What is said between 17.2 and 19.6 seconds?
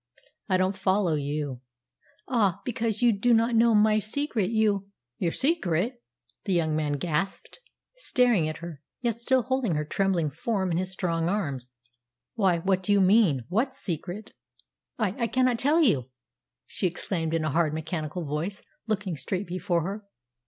in a hard, mechanical voice, looking straight